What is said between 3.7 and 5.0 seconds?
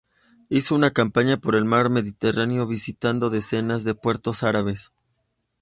de puertos árabes.